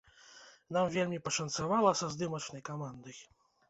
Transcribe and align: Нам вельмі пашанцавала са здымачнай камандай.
Нам 0.77 0.85
вельмі 0.95 1.21
пашанцавала 1.29 1.95
са 2.03 2.13
здымачнай 2.17 2.61
камандай. 2.75 3.27